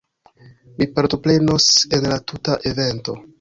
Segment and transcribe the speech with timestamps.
[0.79, 1.67] Mi partoprenos
[1.99, 3.19] en la tuta evento